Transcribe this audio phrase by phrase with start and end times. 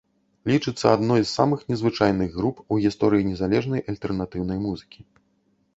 [0.51, 4.99] Лічыцца адной з самых незвычайных груп у гісторыі незалежнай альтэрнатыўнай музыкі.